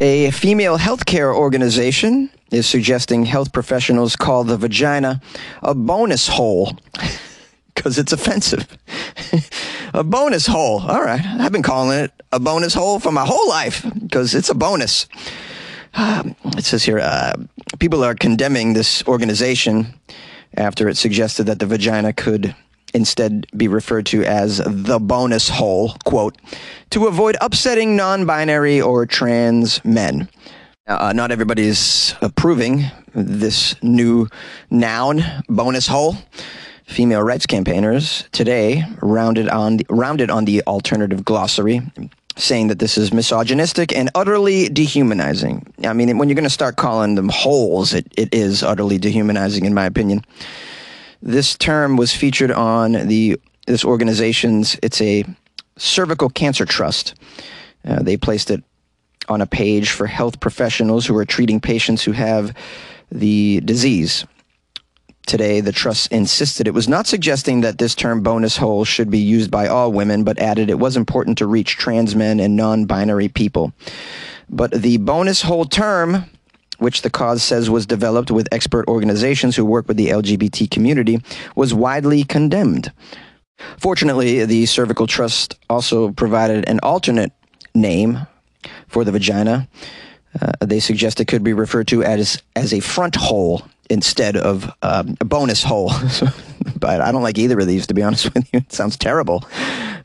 A 0.00 0.30
female 0.30 0.78
healthcare 0.78 1.34
organization 1.34 2.30
is 2.50 2.66
suggesting 2.66 3.26
health 3.26 3.52
professionals 3.52 4.16
call 4.16 4.44
the 4.44 4.56
vagina 4.56 5.20
a 5.62 5.74
bonus 5.74 6.26
hole. 6.26 6.76
because 7.74 7.98
it's 7.98 8.12
offensive. 8.12 8.66
a 9.94 10.04
bonus 10.04 10.46
hole. 10.46 10.80
All 10.80 11.02
right. 11.02 11.24
I've 11.24 11.52
been 11.52 11.62
calling 11.62 11.98
it 11.98 12.12
a 12.30 12.38
bonus 12.38 12.74
hole 12.74 13.00
for 13.00 13.10
my 13.10 13.24
whole 13.24 13.48
life 13.48 13.86
because 13.98 14.34
it's 14.34 14.50
a 14.50 14.54
bonus. 14.54 15.06
Um, 15.94 16.36
it 16.56 16.64
says 16.64 16.84
here 16.84 16.98
uh, 16.98 17.32
people 17.78 18.04
are 18.04 18.14
condemning 18.14 18.74
this 18.74 19.02
organization 19.06 19.94
after 20.56 20.88
it 20.88 20.96
suggested 20.96 21.44
that 21.44 21.58
the 21.58 21.66
vagina 21.66 22.12
could 22.12 22.54
instead 22.94 23.46
be 23.56 23.68
referred 23.68 24.06
to 24.06 24.24
as 24.24 24.58
the 24.58 24.98
bonus 24.98 25.48
hole, 25.48 25.94
quote, 26.04 26.36
to 26.90 27.06
avoid 27.06 27.36
upsetting 27.40 27.96
non 27.96 28.26
binary 28.26 28.80
or 28.80 29.06
trans 29.06 29.84
men. 29.84 30.28
Uh, 30.86 31.12
not 31.12 31.30
everybody's 31.30 32.14
approving 32.20 32.84
this 33.14 33.80
new 33.82 34.26
noun, 34.70 35.22
bonus 35.48 35.86
hole. 35.86 36.16
Female 36.86 37.22
rights 37.22 37.46
campaigners 37.46 38.24
today 38.32 38.82
rounded 39.00 39.48
on 39.48 39.76
the, 39.76 39.86
rounded 39.88 40.30
on 40.30 40.44
the 40.44 40.62
alternative 40.66 41.24
glossary, 41.24 41.80
saying 42.36 42.66
that 42.66 42.80
this 42.80 42.98
is 42.98 43.12
misogynistic 43.12 43.92
and 43.92 44.10
utterly 44.16 44.68
dehumanizing. 44.68 45.72
I 45.84 45.92
mean, 45.92 46.18
when 46.18 46.28
you're 46.28 46.34
going 46.34 46.42
to 46.42 46.50
start 46.50 46.74
calling 46.74 47.14
them 47.14 47.28
holes, 47.28 47.94
it, 47.94 48.12
it 48.16 48.34
is 48.34 48.64
utterly 48.64 48.98
dehumanizing, 48.98 49.64
in 49.66 49.74
my 49.74 49.86
opinion. 49.86 50.24
This 51.22 51.56
term 51.56 51.96
was 51.96 52.14
featured 52.14 52.50
on 52.50 52.92
the 52.92 53.40
this 53.66 53.84
organization's. 53.84 54.78
It's 54.82 55.00
a 55.00 55.24
cervical 55.76 56.28
cancer 56.30 56.64
trust. 56.64 57.14
Uh, 57.86 58.02
they 58.02 58.16
placed 58.16 58.50
it 58.50 58.62
on 59.28 59.40
a 59.40 59.46
page 59.46 59.90
for 59.90 60.06
health 60.06 60.40
professionals 60.40 61.06
who 61.06 61.16
are 61.16 61.24
treating 61.24 61.60
patients 61.60 62.02
who 62.02 62.12
have 62.12 62.54
the 63.12 63.60
disease. 63.64 64.24
Today, 65.26 65.60
the 65.60 65.72
trust 65.72 66.10
insisted 66.10 66.66
it 66.66 66.74
was 66.74 66.88
not 66.88 67.06
suggesting 67.06 67.60
that 67.60 67.78
this 67.78 67.94
term 67.94 68.22
bonus 68.22 68.56
hole 68.56 68.84
should 68.84 69.10
be 69.10 69.18
used 69.18 69.50
by 69.50 69.68
all 69.68 69.92
women, 69.92 70.24
but 70.24 70.38
added 70.38 70.70
it 70.70 70.78
was 70.78 70.96
important 70.96 71.38
to 71.38 71.46
reach 71.46 71.76
trans 71.76 72.16
men 72.16 72.40
and 72.40 72.56
non 72.56 72.86
binary 72.86 73.28
people. 73.28 73.72
But 74.48 74.72
the 74.72 74.96
bonus 74.96 75.42
hole 75.42 75.66
term 75.66 76.24
which 76.80 77.02
the 77.02 77.10
cause 77.10 77.42
says 77.42 77.70
was 77.70 77.86
developed 77.86 78.30
with 78.30 78.48
expert 78.52 78.86
organizations 78.88 79.56
who 79.56 79.64
work 79.64 79.86
with 79.86 79.96
the 79.96 80.08
LGBT 80.08 80.70
community, 80.70 81.20
was 81.54 81.72
widely 81.72 82.24
condemned. 82.24 82.92
Fortunately, 83.78 84.44
the 84.44 84.66
Cervical 84.66 85.06
Trust 85.06 85.58
also 85.68 86.10
provided 86.12 86.68
an 86.68 86.80
alternate 86.82 87.32
name 87.74 88.26
for 88.88 89.04
the 89.04 89.12
vagina. 89.12 89.68
Uh, 90.40 90.52
they 90.60 90.80
suggest 90.80 91.20
it 91.20 91.26
could 91.26 91.44
be 91.44 91.52
referred 91.52 91.88
to 91.88 92.02
as 92.02 92.42
as 92.54 92.72
a 92.72 92.80
front 92.80 93.16
hole 93.16 93.62
instead 93.90 94.36
of 94.36 94.72
um, 94.82 95.16
a 95.20 95.24
bonus 95.24 95.62
hole. 95.62 95.92
but 96.78 97.00
I 97.00 97.10
don't 97.10 97.22
like 97.22 97.38
either 97.38 97.58
of 97.58 97.66
these, 97.66 97.86
to 97.88 97.94
be 97.94 98.02
honest 98.02 98.32
with 98.32 98.48
you. 98.52 98.60
It 98.60 98.72
sounds 98.72 98.96
terrible. 98.96 99.44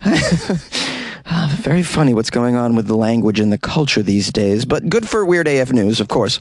Uh, 1.27 1.49
very 1.59 1.81
funny 1.83 2.13
what's 2.13 2.29
going 2.29 2.55
on 2.55 2.75
with 2.75 2.87
the 2.87 2.95
language 2.95 3.39
and 3.39 3.51
the 3.51 3.57
culture 3.57 4.03
these 4.03 4.31
days, 4.31 4.63
but 4.63 4.87
good 4.89 5.07
for 5.07 5.25
Weird 5.25 5.47
AF 5.47 5.73
News, 5.73 5.99
of 5.99 6.07
course. 6.07 6.39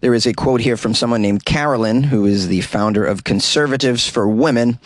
There 0.00 0.14
is 0.14 0.26
a 0.26 0.32
quote 0.32 0.60
here 0.60 0.76
from 0.76 0.94
someone 0.94 1.22
named 1.22 1.44
Carolyn, 1.44 2.02
who 2.02 2.26
is 2.26 2.48
the 2.48 2.60
founder 2.62 3.04
of 3.04 3.24
Conservatives 3.24 4.08
for 4.08 4.28
Women. 4.28 4.78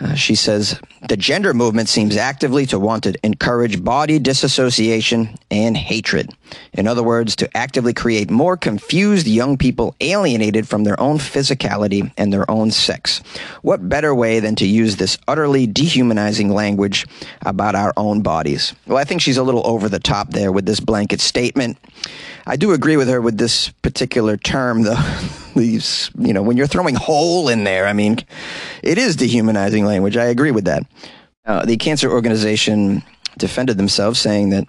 Uh, 0.00 0.14
she 0.14 0.34
says 0.34 0.80
the 1.08 1.16
gender 1.16 1.52
movement 1.52 1.88
seems 1.88 2.16
actively 2.16 2.64
to 2.66 2.78
want 2.78 3.02
to 3.04 3.14
encourage 3.22 3.82
body 3.84 4.18
disassociation 4.18 5.36
and 5.50 5.76
hatred. 5.76 6.30
In 6.72 6.86
other 6.86 7.02
words, 7.02 7.36
to 7.36 7.56
actively 7.56 7.92
create 7.92 8.30
more 8.30 8.56
confused 8.56 9.26
young 9.26 9.58
people 9.58 9.94
alienated 10.00 10.66
from 10.66 10.84
their 10.84 10.98
own 10.98 11.18
physicality 11.18 12.10
and 12.16 12.32
their 12.32 12.50
own 12.50 12.70
sex. 12.70 13.22
What 13.62 13.88
better 13.88 14.14
way 14.14 14.40
than 14.40 14.56
to 14.56 14.66
use 14.66 14.96
this 14.96 15.18
utterly 15.28 15.66
dehumanizing 15.66 16.50
language 16.50 17.06
about 17.42 17.74
our 17.74 17.92
own 17.96 18.22
bodies? 18.22 18.74
Well, 18.86 18.98
I 18.98 19.04
think 19.04 19.20
she's 19.20 19.36
a 19.36 19.42
little 19.42 19.66
over 19.66 19.88
the 19.88 20.00
top 20.00 20.30
there 20.30 20.52
with 20.52 20.66
this 20.66 20.80
blanket 20.80 21.20
statement. 21.20 21.78
I 22.46 22.56
do 22.56 22.72
agree 22.72 22.96
with 22.96 23.08
her 23.08 23.20
with 23.20 23.38
this 23.38 23.68
particular 23.82 24.36
term, 24.36 24.82
though. 24.82 24.96
You 25.56 26.32
know, 26.32 26.42
when 26.42 26.56
you're 26.56 26.68
throwing 26.68 26.94
whole 26.94 27.48
in 27.48 27.64
there, 27.64 27.86
I 27.86 27.92
mean, 27.92 28.18
it 28.84 28.98
is 28.98 29.16
dehumanizing 29.16 29.84
language. 29.90 30.16
I 30.16 30.26
agree 30.26 30.50
with 30.50 30.64
that. 30.64 30.82
Uh, 31.44 31.64
the 31.64 31.76
cancer 31.76 32.10
organization 32.10 33.02
defended 33.38 33.76
themselves, 33.76 34.18
saying 34.18 34.50
that 34.50 34.68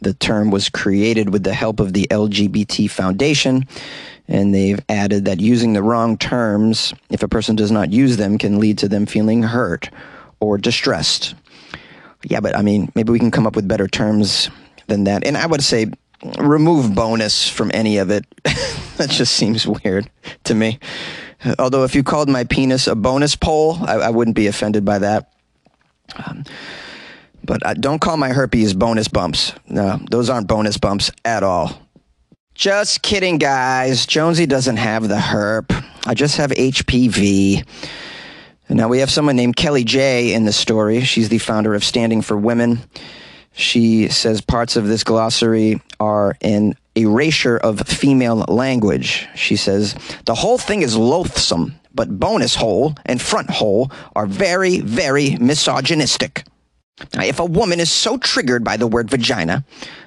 the 0.00 0.14
term 0.14 0.50
was 0.50 0.68
created 0.68 1.32
with 1.32 1.44
the 1.44 1.54
help 1.54 1.80
of 1.80 1.92
the 1.92 2.06
LGBT 2.10 2.90
Foundation, 2.90 3.66
and 4.28 4.54
they've 4.54 4.80
added 4.88 5.24
that 5.24 5.40
using 5.40 5.72
the 5.72 5.82
wrong 5.82 6.16
terms, 6.16 6.94
if 7.10 7.22
a 7.22 7.28
person 7.28 7.56
does 7.56 7.70
not 7.70 7.92
use 7.92 8.16
them, 8.16 8.38
can 8.38 8.58
lead 8.58 8.78
to 8.78 8.88
them 8.88 9.06
feeling 9.06 9.42
hurt 9.42 9.90
or 10.40 10.58
distressed. 10.58 11.34
Yeah, 12.24 12.40
but 12.40 12.56
I 12.56 12.62
mean, 12.62 12.90
maybe 12.94 13.12
we 13.12 13.18
can 13.18 13.30
come 13.30 13.46
up 13.46 13.56
with 13.56 13.66
better 13.66 13.88
terms 13.88 14.50
than 14.86 15.04
that. 15.04 15.24
And 15.26 15.36
I 15.36 15.46
would 15.46 15.62
say 15.62 15.86
remove 16.38 16.94
bonus 16.94 17.48
from 17.48 17.70
any 17.74 17.98
of 17.98 18.10
it. 18.10 18.24
that 18.96 19.10
just 19.10 19.34
seems 19.34 19.66
weird 19.66 20.08
to 20.44 20.54
me. 20.54 20.78
Although, 21.58 21.84
if 21.84 21.94
you 21.94 22.02
called 22.02 22.28
my 22.28 22.44
penis 22.44 22.86
a 22.86 22.94
bonus 22.94 23.36
pole, 23.36 23.78
I, 23.80 23.94
I 23.94 24.10
wouldn't 24.10 24.36
be 24.36 24.46
offended 24.46 24.84
by 24.84 24.98
that. 25.00 25.32
Um, 26.16 26.44
but 27.44 27.64
uh, 27.66 27.74
don't 27.74 28.00
call 28.00 28.16
my 28.16 28.30
herpes 28.30 28.74
bonus 28.74 29.08
bumps. 29.08 29.52
No, 29.68 29.98
those 30.10 30.30
aren't 30.30 30.46
bonus 30.46 30.78
bumps 30.78 31.10
at 31.24 31.42
all. 31.42 31.72
Just 32.54 33.02
kidding, 33.02 33.38
guys. 33.38 34.06
Jonesy 34.06 34.46
doesn't 34.46 34.76
have 34.76 35.08
the 35.08 35.16
herp. 35.16 35.72
I 36.06 36.14
just 36.14 36.36
have 36.36 36.50
HPV. 36.50 37.66
And 38.68 38.78
now 38.78 38.88
we 38.88 38.98
have 38.98 39.10
someone 39.10 39.36
named 39.36 39.56
Kelly 39.56 39.84
J 39.84 40.34
in 40.34 40.44
the 40.44 40.52
story. 40.52 41.00
She's 41.00 41.28
the 41.28 41.38
founder 41.38 41.74
of 41.74 41.82
Standing 41.82 42.22
for 42.22 42.36
Women. 42.36 42.80
She 43.52 44.08
says 44.08 44.40
parts 44.40 44.76
of 44.76 44.86
this 44.86 45.04
glossary 45.04 45.80
are 46.00 46.36
an 46.40 46.74
erasure 46.94 47.56
of 47.56 47.80
female 47.80 48.44
language. 48.48 49.28
She 49.34 49.56
says 49.56 49.94
the 50.26 50.34
whole 50.34 50.58
thing 50.58 50.82
is 50.82 50.96
loathsome, 50.96 51.74
but 51.94 52.18
bonus 52.18 52.54
hole 52.54 52.94
and 53.06 53.20
front 53.20 53.50
hole 53.50 53.90
are 54.14 54.26
very, 54.26 54.80
very 54.80 55.36
misogynistic. 55.36 56.44
If 57.14 57.40
a 57.40 57.44
woman 57.44 57.80
is 57.80 57.90
so 57.90 58.16
triggered 58.16 58.64
by 58.64 58.76
the 58.76 58.86
word 58.86 59.10
vagina, 59.10 59.64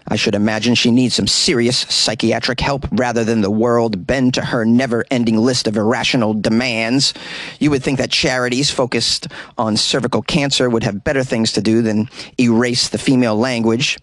I 0.08 0.16
should 0.16 0.36
imagine 0.36 0.75
she 0.75 0.92
needs 0.92 1.16
some 1.16 1.28
serious 1.28 1.80
psychiatric 1.80 2.60
help 2.60 2.88
rather 2.92 3.24
than 3.24 3.42
the 3.42 3.52
world 3.52 4.06
bend 4.06 4.34
to 4.36 4.46
her 4.46 4.66
never 4.66 5.06
ending 5.10 5.38
list 5.38 5.68
of 5.68 5.78
irrational 5.78 6.34
demands. 6.34 7.14
You 7.60 7.72
would 7.72 7.84
think 7.84 7.98
that 7.98 8.12
charities 8.12 8.70
focused 8.70 9.28
on 9.58 9.78
cervical 9.78 10.22
cancer 10.22 10.70
would 10.70 10.84
have 10.84 11.04
better 11.04 11.24
things 11.24 11.54
to 11.54 11.62
do 11.62 11.82
than 11.82 12.10
erase 12.40 12.90
the 12.90 12.98
female 12.98 13.38
language. 13.38 13.98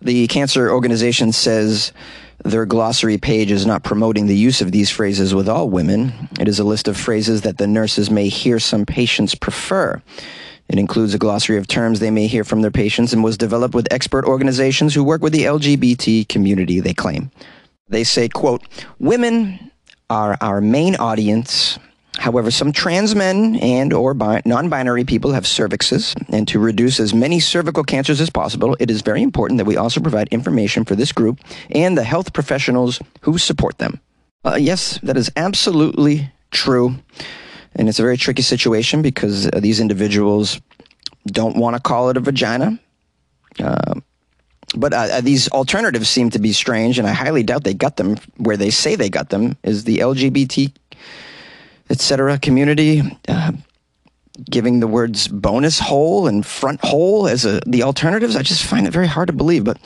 The 0.00 0.26
cancer 0.28 0.70
organization 0.70 1.32
says 1.32 1.92
their 2.44 2.66
glossary 2.66 3.18
page 3.18 3.50
is 3.50 3.66
not 3.66 3.82
promoting 3.82 4.26
the 4.26 4.36
use 4.36 4.60
of 4.60 4.70
these 4.70 4.90
phrases 4.90 5.34
with 5.34 5.48
all 5.48 5.68
women. 5.68 6.28
It 6.38 6.46
is 6.46 6.60
a 6.60 6.64
list 6.64 6.86
of 6.86 6.96
phrases 6.96 7.42
that 7.42 7.58
the 7.58 7.66
nurses 7.66 8.10
may 8.10 8.28
hear 8.28 8.60
some 8.60 8.86
patients 8.86 9.34
prefer. 9.34 10.00
It 10.68 10.78
includes 10.78 11.14
a 11.14 11.18
glossary 11.18 11.56
of 11.56 11.66
terms 11.66 12.00
they 12.00 12.10
may 12.10 12.26
hear 12.26 12.44
from 12.44 12.62
their 12.62 12.70
patients 12.70 13.12
and 13.12 13.24
was 13.24 13.38
developed 13.38 13.74
with 13.74 13.92
expert 13.92 14.24
organizations 14.24 14.94
who 14.94 15.02
work 15.02 15.22
with 15.22 15.32
the 15.32 15.44
LGBT 15.44 16.28
community, 16.28 16.80
they 16.80 16.94
claim. 16.94 17.30
They 17.88 18.04
say, 18.04 18.28
quote, 18.28 18.62
women 18.98 19.70
are 20.10 20.36
our 20.40 20.60
main 20.60 20.96
audience. 20.96 21.78
However, 22.18 22.50
some 22.50 22.72
trans 22.72 23.14
men 23.14 23.56
and 23.56 23.92
or 23.92 24.12
bi- 24.12 24.42
non-binary 24.44 25.04
people 25.04 25.32
have 25.32 25.44
cervixes, 25.44 26.14
and 26.28 26.46
to 26.48 26.58
reduce 26.58 27.00
as 27.00 27.14
many 27.14 27.40
cervical 27.40 27.84
cancers 27.84 28.20
as 28.20 28.28
possible, 28.28 28.76
it 28.80 28.90
is 28.90 29.02
very 29.02 29.22
important 29.22 29.58
that 29.58 29.64
we 29.64 29.76
also 29.76 30.00
provide 30.00 30.28
information 30.28 30.84
for 30.84 30.96
this 30.96 31.12
group 31.12 31.38
and 31.70 31.96
the 31.96 32.04
health 32.04 32.32
professionals 32.32 33.00
who 33.22 33.38
support 33.38 33.78
them. 33.78 34.00
Uh, 34.44 34.56
yes, 34.60 34.98
that 35.02 35.16
is 35.16 35.30
absolutely 35.36 36.30
true. 36.50 36.96
And 37.78 37.88
it's 37.88 38.00
a 38.00 38.02
very 38.02 38.16
tricky 38.16 38.42
situation 38.42 39.00
because 39.00 39.46
uh, 39.46 39.60
these 39.60 39.80
individuals 39.80 40.60
don't 41.26 41.56
want 41.56 41.76
to 41.76 41.82
call 41.82 42.10
it 42.10 42.16
a 42.16 42.20
vagina. 42.20 42.78
Uh, 43.58 43.94
but 44.76 44.92
uh, 44.92 44.96
uh, 44.96 45.20
these 45.20 45.48
alternatives 45.48 46.08
seem 46.08 46.30
to 46.30 46.38
be 46.38 46.52
strange, 46.52 46.98
and 46.98 47.08
I 47.08 47.12
highly 47.12 47.42
doubt 47.42 47.64
they 47.64 47.74
got 47.74 47.96
them 47.96 48.16
where 48.36 48.56
they 48.56 48.70
say 48.70 48.96
they 48.96 49.08
got 49.08 49.30
them. 49.30 49.56
Is 49.62 49.84
the 49.84 49.98
LGBT, 49.98 50.72
etc. 51.88 52.38
community 52.38 53.02
uh, 53.28 53.52
giving 54.50 54.80
the 54.80 54.86
words 54.86 55.26
bonus 55.28 55.78
hole 55.78 56.26
and 56.26 56.44
front 56.44 56.80
hole 56.84 57.26
as 57.28 57.46
a, 57.46 57.60
the 57.66 57.82
alternatives? 57.82 58.36
I 58.36 58.42
just 58.42 58.64
find 58.64 58.86
it 58.86 58.92
very 58.92 59.06
hard 59.06 59.28
to 59.28 59.32
believe. 59.32 59.64
But 59.64 59.78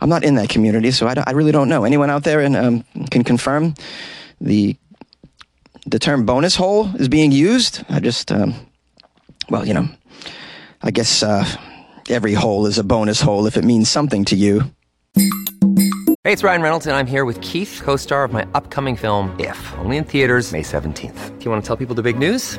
I'm 0.00 0.08
not 0.08 0.24
in 0.24 0.34
that 0.34 0.48
community, 0.48 0.90
so 0.90 1.06
I, 1.06 1.14
I 1.26 1.30
really 1.32 1.52
don't 1.52 1.68
know. 1.68 1.84
Anyone 1.84 2.10
out 2.10 2.24
there 2.24 2.40
and 2.40 2.56
um, 2.56 2.84
can 3.10 3.22
confirm 3.22 3.74
the 4.40 4.76
the 5.86 5.98
term 5.98 6.24
bonus 6.24 6.56
hole 6.56 6.94
is 6.96 7.08
being 7.08 7.32
used. 7.32 7.84
I 7.88 8.00
just, 8.00 8.32
um, 8.32 8.54
well, 9.48 9.66
you 9.66 9.74
know, 9.74 9.88
I 10.82 10.90
guess 10.90 11.22
uh, 11.22 11.44
every 12.08 12.34
hole 12.34 12.66
is 12.66 12.78
a 12.78 12.84
bonus 12.84 13.20
hole 13.20 13.46
if 13.46 13.56
it 13.56 13.64
means 13.64 13.88
something 13.88 14.24
to 14.26 14.36
you. 14.36 14.62
Hey, 16.24 16.32
it's 16.32 16.42
Ryan 16.42 16.62
Reynolds, 16.62 16.86
and 16.86 16.96
I'm 16.96 17.06
here 17.06 17.26
with 17.26 17.40
Keith, 17.42 17.82
co 17.84 17.96
star 17.96 18.24
of 18.24 18.32
my 18.32 18.46
upcoming 18.54 18.96
film, 18.96 19.34
If, 19.38 19.58
only 19.78 19.98
in 19.98 20.04
theaters, 20.04 20.52
May 20.52 20.62
17th. 20.62 21.38
Do 21.38 21.44
you 21.44 21.50
want 21.50 21.62
to 21.62 21.66
tell 21.66 21.76
people 21.76 21.94
the 21.94 22.02
big 22.02 22.18
news? 22.18 22.58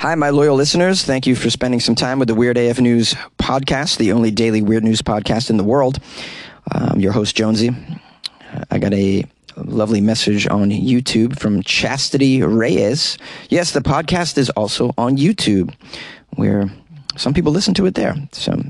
Hi, 0.00 0.14
my 0.14 0.30
loyal 0.30 0.56
listeners. 0.56 1.02
Thank 1.04 1.26
you 1.26 1.34
for 1.34 1.48
spending 1.48 1.80
some 1.80 1.94
time 1.94 2.18
with 2.18 2.28
the 2.28 2.34
Weird 2.34 2.58
AF 2.58 2.80
News 2.80 3.14
podcast, 3.38 3.96
the 3.96 4.12
only 4.12 4.30
daily 4.30 4.60
weird 4.60 4.84
news 4.84 5.00
podcast 5.00 5.48
in 5.48 5.56
the 5.56 5.64
world. 5.64 5.98
I'm 6.70 7.00
your 7.00 7.12
host, 7.12 7.34
Jonesy. 7.34 7.70
I 8.70 8.78
got 8.78 8.92
a 8.92 9.24
lovely 9.56 10.00
message 10.00 10.46
on 10.48 10.70
YouTube 10.70 11.38
from 11.38 11.62
Chastity 11.62 12.42
Reyes. 12.42 13.16
Yes, 13.48 13.72
the 13.72 13.80
podcast 13.80 14.36
is 14.36 14.50
also 14.50 14.92
on 14.98 15.16
YouTube, 15.16 15.74
where 16.34 16.70
some 17.16 17.32
people 17.32 17.52
listen 17.52 17.72
to 17.74 17.86
it 17.86 17.94
there. 17.94 18.14
So 18.32 18.62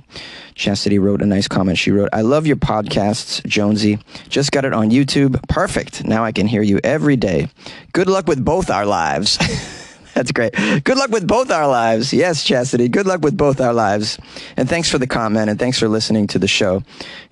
Chastity 0.55 0.99
wrote 0.99 1.23
a 1.23 1.27
nice 1.27 1.49
comment. 1.49 1.79
She 1.79 1.91
wrote, 1.91 2.11
I 2.13 2.21
love 2.21 2.47
your 2.47 2.57
podcasts, 2.57 3.45
Jonesy. 3.47 3.99
Just 4.29 4.53
got 4.53 4.65
it 4.65 4.73
on 4.73 4.91
YouTube. 4.91 5.43
Perfect. 5.49 6.05
Now 6.05 6.25
I 6.25 6.31
can 6.31 6.47
hear 6.47 6.63
you 6.63 6.79
every 6.85 7.17
day. 7.17 7.49
Good 7.93 8.07
luck 8.09 8.29
with 8.29 8.45
both 8.45 8.71
our 8.71 8.87
lives. 8.87 9.39
That's 10.17 10.33
great. 10.33 10.55
Good 10.85 10.97
luck 10.97 11.11
with 11.11 11.29
both 11.29 11.51
our 11.51 11.69
lives. 11.69 12.11
Yes, 12.11 12.43
Chastity. 12.43 12.89
Good 12.89 13.07
luck 13.07 13.21
with 13.21 13.37
both 13.37 13.61
our 13.61 13.75
lives. 13.75 14.19
And 14.57 14.67
thanks 14.67 14.91
for 14.91 14.97
the 14.97 15.07
comment 15.07 15.51
and 15.51 15.59
thanks 15.59 15.79
for 15.79 15.89
listening 15.89 16.27
to 16.29 16.39
the 16.39 16.49
show 16.49 16.83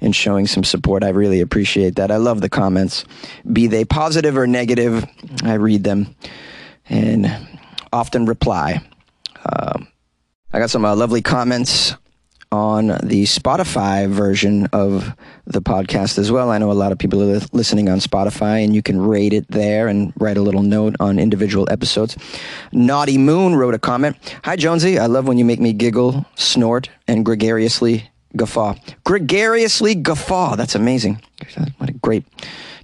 and 0.02 0.14
showing 0.14 0.46
some 0.46 0.64
support. 0.64 1.02
I 1.02 1.08
really 1.08 1.40
appreciate 1.40 1.96
that. 1.96 2.10
I 2.10 2.18
love 2.18 2.42
the 2.42 2.50
comments. 2.50 3.06
Be 3.50 3.68
they 3.68 3.86
positive 3.86 4.36
or 4.36 4.46
negative, 4.46 5.06
I 5.42 5.54
read 5.54 5.82
them 5.82 6.14
and 6.90 7.34
often 7.90 8.26
reply. 8.26 8.82
Um, 9.50 9.88
I 10.52 10.58
got 10.58 10.68
some 10.68 10.84
uh, 10.84 10.94
lovely 10.94 11.22
comments 11.22 11.94
on 12.52 12.88
the 13.02 13.24
Spotify 13.24 14.08
version 14.08 14.66
of 14.72 15.14
the 15.46 15.60
podcast 15.60 16.18
as 16.18 16.30
well. 16.30 16.50
I 16.50 16.58
know 16.58 16.70
a 16.70 16.72
lot 16.72 16.92
of 16.92 16.98
people 16.98 17.22
are 17.22 17.40
listening 17.52 17.88
on 17.88 17.98
Spotify, 17.98 18.64
and 18.64 18.74
you 18.74 18.82
can 18.82 19.00
rate 19.00 19.32
it 19.32 19.46
there 19.48 19.88
and 19.88 20.12
write 20.18 20.36
a 20.36 20.42
little 20.42 20.62
note 20.62 20.96
on 21.00 21.18
individual 21.18 21.66
episodes. 21.70 22.16
Naughty 22.72 23.18
Moon 23.18 23.54
wrote 23.56 23.74
a 23.74 23.78
comment 23.78 24.16
Hi, 24.44 24.56
Jonesy. 24.56 24.98
I 24.98 25.06
love 25.06 25.26
when 25.26 25.38
you 25.38 25.44
make 25.44 25.60
me 25.60 25.72
giggle, 25.72 26.26
snort, 26.34 26.90
and 27.08 27.24
gregariously 27.24 28.10
guffaw. 28.36 28.74
Gregariously 29.04 29.94
guffaw. 29.94 30.56
That's 30.56 30.74
amazing. 30.74 31.20
What 31.78 31.90
a 31.90 31.94
great 31.94 32.24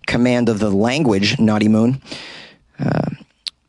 command 0.07 0.49
of 0.49 0.59
the 0.59 0.71
language, 0.71 1.39
Naughty 1.39 1.69
Moon. 1.69 2.01
Uh, 2.79 3.11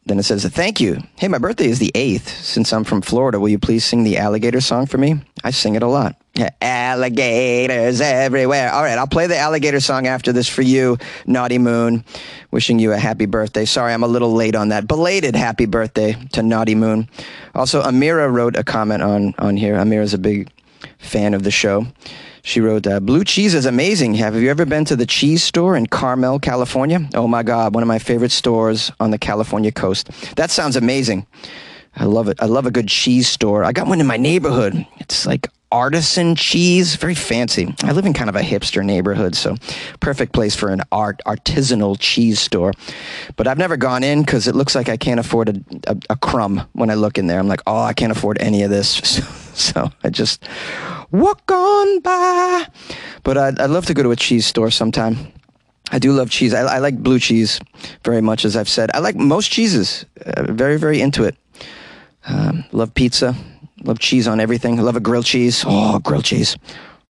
then 0.06 0.18
it 0.18 0.24
says, 0.24 0.46
Thank 0.46 0.80
you. 0.80 1.02
Hey, 1.18 1.28
my 1.28 1.38
birthday 1.38 1.68
is 1.68 1.80
the 1.80 1.92
8th. 1.94 2.28
Since 2.28 2.74
I'm 2.74 2.84
from 2.84 3.02
Florida, 3.02 3.40
will 3.40 3.50
you 3.50 3.60
please 3.60 3.86
sing 3.86 4.04
the 4.04 4.18
alligator 4.18 4.62
song 4.62 4.88
for 4.88 4.98
me? 4.98 5.22
I 5.44 5.52
sing 5.52 5.76
it 5.76 5.84
a 5.84 5.88
lot. 5.88 6.16
Yeah, 6.34 6.50
alligators 6.62 8.00
everywhere. 8.00 8.72
All 8.72 8.82
right, 8.82 8.98
I'll 8.98 9.08
play 9.08 9.28
the 9.28 9.38
alligator 9.38 9.80
song 9.80 10.08
after 10.08 10.32
this 10.32 10.48
for 10.48 10.62
you, 10.62 10.98
Naughty 11.26 11.58
Moon. 11.58 12.04
Wishing 12.52 12.80
you 12.80 12.94
a 12.94 12.98
happy 12.98 13.26
birthday. 13.26 13.66
Sorry, 13.66 13.94
I'm 13.94 14.04
a 14.04 14.08
little 14.08 14.34
late 14.34 14.56
on 14.56 14.70
that. 14.70 14.88
Belated 14.88 15.36
happy 15.36 15.66
birthday 15.66 16.14
to 16.34 16.42
Naughty 16.42 16.74
Moon. 16.74 17.10
Also, 17.54 17.82
Amira 17.84 18.32
wrote 18.32 18.56
a 18.56 18.64
comment 18.64 19.04
on, 19.04 19.36
on 19.38 19.58
here. 19.58 19.76
Amira's 19.76 20.14
a 20.14 20.18
big 20.18 20.50
fan 21.00 21.34
of 21.34 21.44
the 21.44 21.52
show. 21.52 21.86
She 22.44 22.60
wrote, 22.62 22.88
uh, 22.88 23.00
Blue 23.00 23.24
cheese 23.24 23.54
is 23.54 23.66
amazing. 23.66 24.16
Have 24.16 24.36
you 24.36 24.50
ever 24.50 24.66
been 24.66 24.86
to 24.86 24.96
the 24.96 25.06
cheese 25.06 25.44
store 25.44 25.76
in 25.76 25.88
Carmel, 25.88 26.40
California? 26.40 27.08
Oh 27.14 27.28
my 27.28 27.44
God, 27.44 27.74
one 27.74 27.84
of 27.84 27.88
my 27.88 28.00
favorite 28.00 28.32
stores 28.32 28.92
on 29.00 29.12
the 29.12 29.18
California 29.18 29.72
coast. 29.72 30.10
That 30.36 30.52
sounds 30.52 30.76
amazing. 30.76 31.28
I 31.96 32.06
love 32.06 32.30
it. 32.30 32.42
I 32.42 32.46
love 32.46 32.66
a 32.66 32.72
good 32.72 32.88
cheese 32.88 33.28
store. 33.28 33.64
I 33.64 33.74
got 33.74 33.88
one 33.88 34.00
in 34.00 34.08
my 34.08 34.18
neighborhood. 34.18 34.86
It's 35.00 35.26
like 35.26 35.50
artisan 35.72 36.36
cheese, 36.36 36.96
very 36.96 37.16
fancy. 37.16 37.74
I 37.84 37.92
live 37.92 38.06
in 38.06 38.14
kind 38.14 38.30
of 38.30 38.36
a 38.36 38.42
hipster 38.42 38.84
neighborhood, 38.84 39.36
so 39.36 39.56
perfect 40.00 40.34
place 40.34 40.56
for 40.56 40.70
an 40.70 40.82
art 40.92 41.22
artisanal 41.26 41.98
cheese 42.00 42.40
store. 42.40 42.74
But 43.36 43.48
I've 43.48 43.58
never 43.58 43.78
gone 43.78 44.04
in 44.04 44.22
because 44.22 44.48
it 44.48 44.56
looks 44.56 44.76
like 44.76 44.90
I 44.90 44.98
can't 44.98 45.20
afford 45.20 45.50
a, 45.50 45.92
a, 45.92 45.98
a, 46.12 46.16
crumb 46.16 46.64
when 46.74 46.90
I 46.90 46.96
look 46.96 47.18
in 47.18 47.28
there. 47.28 47.40
I'm 47.40 47.48
like, 47.48 47.62
oh, 47.68 47.82
I 47.82 47.94
can't 47.94 48.12
afford 48.12 48.38
any 48.40 48.64
of 48.64 48.70
this. 48.70 49.22
So, 49.62 49.92
I 50.04 50.10
just 50.10 50.44
walk 51.12 51.52
on 51.52 52.00
by. 52.00 52.68
But 53.24 53.38
I'd, 53.38 53.60
I'd 53.60 53.70
love 53.70 53.86
to 53.88 53.94
go 53.94 54.04
to 54.04 54.12
a 54.12 54.16
cheese 54.16 54.46
store 54.46 54.72
sometime. 54.72 55.18
I 55.92 56.00
do 56.00 56.14
love 56.14 56.30
cheese. 56.30 56.54
I, 56.54 56.62
I, 56.62 56.78
like 56.80 56.98
blue 56.98 57.20
cheese 57.20 57.60
very 58.06 58.22
much, 58.22 58.46
as 58.46 58.56
I've 58.56 58.70
said. 58.70 58.92
I 58.94 59.00
like 59.00 59.16
most 59.16 59.52
cheeses. 59.52 60.06
Uh, 60.26 60.52
very, 60.52 60.78
very 60.78 61.02
into 61.02 61.26
it. 61.26 61.36
Um, 62.28 62.64
love 62.72 62.94
pizza. 62.94 63.36
Love 63.84 64.00
cheese 64.00 64.28
on 64.28 64.40
everything. 64.40 64.78
Love 64.78 64.96
a 64.96 65.00
grilled 65.00 65.26
cheese. 65.26 65.64
Oh, 65.68 66.00
grilled 66.00 66.26
cheese. 66.26 66.56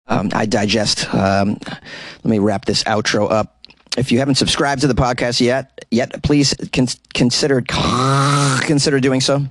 Um, 0.07 0.31
I 0.33 0.47
digest. 0.47 1.13
Um, 1.15 1.59
let 1.61 2.25
me 2.25 2.39
wrap 2.39 2.65
this 2.65 2.83
outro 2.85 3.31
up. 3.31 3.59
If 3.99 4.13
you 4.13 4.19
haven't 4.19 4.37
subscribed 4.37 4.81
to 4.83 4.87
the 4.87 4.95
podcast 4.95 5.41
yet, 5.41 5.85
yet 5.91 6.23
please 6.23 6.55
con- 6.73 6.87
consider 7.13 7.61
consider 8.63 9.01
doing 9.01 9.21
so. 9.21 9.45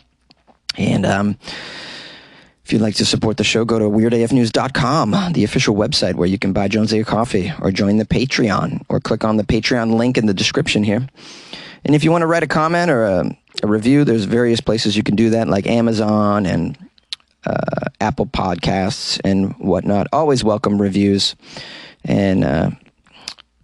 And 0.77 1.05
um, 1.05 1.37
if 2.69 2.73
you'd 2.73 2.83
like 2.83 2.93
to 2.93 3.05
support 3.05 3.37
the 3.37 3.43
show, 3.43 3.65
go 3.65 3.79
to 3.79 3.85
weirdafnews.com, 3.85 5.33
the 5.33 5.43
official 5.43 5.75
website 5.75 6.13
where 6.13 6.27
you 6.27 6.37
can 6.37 6.53
buy 6.53 6.67
Jones 6.67 6.93
a 6.93 7.03
coffee 7.03 7.51
or 7.61 7.71
join 7.71 7.97
the 7.97 8.05
Patreon 8.05 8.85
or 8.89 8.99
click 8.99 9.23
on 9.23 9.37
the 9.37 9.43
Patreon 9.43 9.95
link 9.95 10.19
in 10.19 10.27
the 10.27 10.35
description 10.35 10.83
here. 10.83 11.07
And 11.83 11.95
if 11.95 12.03
you 12.03 12.11
want 12.11 12.21
to 12.21 12.27
write 12.27 12.43
a 12.43 12.47
comment 12.47 12.91
or 12.91 13.05
a, 13.05 13.37
a 13.63 13.67
review, 13.67 14.03
there's 14.03 14.25
various 14.25 14.61
places 14.61 14.95
you 14.95 15.01
can 15.01 15.15
do 15.15 15.31
that, 15.31 15.47
like 15.47 15.65
Amazon 15.65 16.45
and 16.45 16.77
uh, 17.43 17.87
Apple 18.01 18.27
Podcasts 18.27 19.19
and 19.25 19.55
whatnot. 19.57 20.05
Always 20.13 20.43
welcome 20.43 20.79
reviews. 20.79 21.35
And 22.05 22.43
uh, 22.43 22.69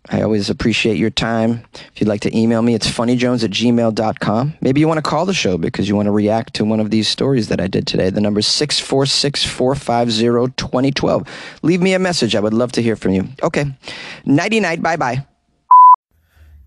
I 0.09 0.21
always 0.21 0.49
appreciate 0.49 0.97
your 0.97 1.09
time. 1.09 1.63
If 1.73 1.99
you'd 1.99 2.07
like 2.07 2.21
to 2.21 2.37
email 2.37 2.61
me, 2.61 2.75
it's 2.75 2.87
funnyjones 2.87 3.43
at 3.43 3.49
gmail.com. 3.49 4.53
Maybe 4.61 4.79
you 4.79 4.87
want 4.87 4.97
to 4.99 5.09
call 5.09 5.25
the 5.25 5.33
show 5.33 5.57
because 5.57 5.89
you 5.89 5.95
want 5.95 6.05
to 6.05 6.11
react 6.11 6.53
to 6.55 6.65
one 6.65 6.79
of 6.79 6.91
these 6.91 7.07
stories 7.07 7.47
that 7.49 7.59
I 7.59 7.67
did 7.67 7.87
today. 7.87 8.09
The 8.09 8.21
number 8.21 8.39
is 8.39 8.47
646 8.47 9.45
450 9.45 10.53
2012. 10.55 11.27
Leave 11.63 11.81
me 11.81 11.93
a 11.93 11.99
message. 11.99 12.35
I 12.35 12.39
would 12.39 12.53
love 12.53 12.71
to 12.73 12.81
hear 12.81 12.95
from 12.95 13.13
you. 13.13 13.27
Okay. 13.41 13.65
Nighty 14.25 14.59
night. 14.59 14.81
Bye 14.81 14.97
bye. 14.97 15.25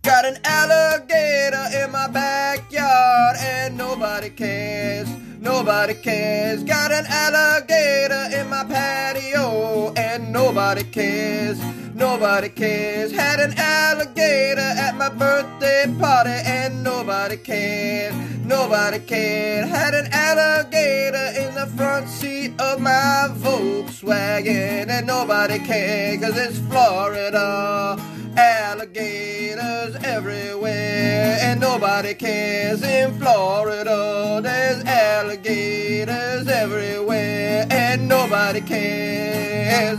Got 0.03 0.25
an 0.25 0.39
alligator 0.45 1.85
in 1.85 1.93
my 1.93 2.09
backyard 2.09 3.37
and 3.41 3.77
nobody 3.77 4.31
cares. 4.31 5.09
Nobody 5.41 5.95
cares. 5.95 6.65
Got 6.65 6.93
an 6.93 7.05
alligator 7.07 8.41
in 8.41 8.49
my 8.49 8.65
patio 8.65 9.93
and 9.97 10.33
nobody 10.33 10.83
cares. 10.85 11.61
Nobody 11.99 12.49
cares. 12.49 13.11
Had 13.11 13.41
an 13.41 13.55
alligator 13.57 14.61
at 14.61 14.95
my 14.97 15.09
birthday 15.09 15.93
party 15.99 16.31
and 16.31 16.85
nobody 16.85 17.37
cared. 17.37 18.15
Nobody 18.47 19.01
cared. 19.01 19.67
Had 19.67 19.95
an 19.95 20.07
alligator 20.13 21.33
in 21.41 21.57
the 21.57 21.67
front 21.77 22.09
seat 22.09 22.53
of 22.61 22.79
my 22.79 23.29
Volkswagen 23.33 24.89
and 24.89 25.09
nobody 25.09 25.59
cared 25.59 26.23
cause 26.23 26.39
it's 26.39 26.61
Florida. 26.61 28.01
Alligators 28.37 29.97
everywhere 30.05 31.37
and 31.41 31.61
nobody 31.61 32.15
cares 32.15 32.81
in 32.85 33.19
Florida. 33.19 34.41
There's 34.41 34.85
alligators 34.85 36.47
everywhere 36.47 37.67
and 37.71 38.07
nobody 38.07 38.61
cares. 38.61 39.99